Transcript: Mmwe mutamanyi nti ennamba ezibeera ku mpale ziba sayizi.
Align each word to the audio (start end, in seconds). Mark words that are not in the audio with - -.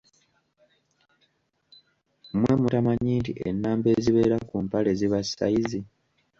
Mmwe 2.33 2.53
mutamanyi 2.61 3.11
nti 3.21 3.31
ennamba 3.49 3.87
ezibeera 3.95 4.37
ku 4.47 4.55
mpale 4.65 4.89
ziba 4.99 5.19
sayizi. 5.31 5.79